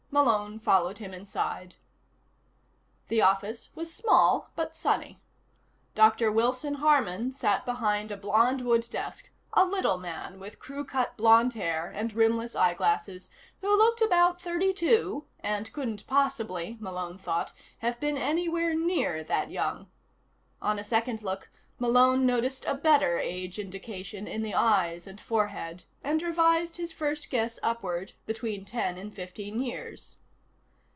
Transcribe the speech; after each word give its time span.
Malone 0.13 0.59
followed 0.59 0.97
him 0.97 1.13
inside. 1.13 1.75
The 3.07 3.21
office 3.21 3.69
was 3.75 3.93
small 3.93 4.51
but 4.57 4.75
sunny. 4.75 5.21
Dr. 5.95 6.29
Wilson 6.29 6.75
Harman 6.75 7.31
sat 7.31 7.63
behind 7.63 8.11
a 8.11 8.17
blond 8.17 8.59
wood 8.59 8.85
desk, 8.91 9.29
a 9.53 9.63
little 9.63 9.97
man 9.97 10.37
with 10.37 10.59
crew 10.59 10.83
cut 10.83 11.15
blond 11.15 11.53
hair 11.53 11.89
and 11.95 12.13
rimless 12.13 12.57
eyeglasses, 12.57 13.29
who 13.61 13.73
looked 13.77 14.01
about 14.01 14.41
thirty 14.41 14.73
two 14.73 15.27
and 15.39 15.71
couldn't 15.71 16.05
possibly, 16.07 16.75
Malone 16.81 17.17
thought, 17.17 17.53
have 17.77 17.97
been 18.01 18.17
anywhere 18.17 18.73
near 18.73 19.23
that 19.23 19.49
young. 19.49 19.89
On 20.61 20.77
a 20.77 20.83
second 20.83 21.21
look, 21.21 21.49
Malone 21.79 22.27
noticed 22.27 22.63
a 22.65 22.75
better 22.75 23.17
age 23.17 23.57
indication 23.57 24.27
in 24.27 24.43
the 24.43 24.53
eyes 24.53 25.07
and 25.07 25.19
forehead, 25.19 25.83
and 26.03 26.21
revised 26.21 26.77
his 26.77 26.91
first 26.91 27.31
guess 27.31 27.57
upward 27.63 28.11
between 28.27 28.63
ten 28.63 28.99
and 28.99 29.15
fifteen 29.15 29.59
years. 29.59 30.17